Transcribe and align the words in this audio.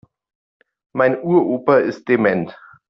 Mein 0.95 1.21
Uropa 1.21 1.77
ist 1.77 2.07
dement. 2.07 2.57